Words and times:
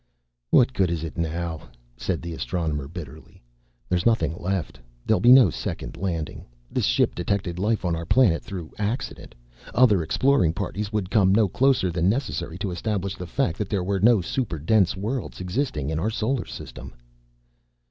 "What 0.49 0.73
good 0.73 0.89
is 0.89 1.03
it 1.03 1.15
now?" 1.15 1.69
said 1.95 2.23
the 2.23 2.33
Astronomer, 2.33 2.87
bitterly. 2.87 3.39
"There's 3.87 4.03
nothing 4.03 4.35
left. 4.39 4.79
There'll 5.05 5.19
be 5.19 5.31
no 5.31 5.51
second 5.51 5.95
landing. 5.95 6.43
This 6.71 6.85
ship 6.87 7.13
detected 7.13 7.59
life 7.59 7.85
on 7.85 7.95
our 7.95 8.07
planet 8.07 8.41
through 8.41 8.71
accident. 8.79 9.35
Other 9.75 10.01
exploring 10.01 10.53
parties 10.53 10.91
would 10.91 11.11
come 11.11 11.31
no 11.35 11.47
closer 11.47 11.91
than 11.91 12.09
necessary 12.09 12.57
to 12.57 12.71
establish 12.71 13.15
the 13.15 13.27
fact 13.27 13.59
that 13.59 13.69
there 13.69 13.83
were 13.83 13.99
no 13.99 14.21
super 14.21 14.57
dense 14.57 14.97
worlds 14.97 15.39
existing 15.39 15.91
in 15.91 15.99
our 15.99 16.09
solar 16.09 16.45
system." 16.47 16.95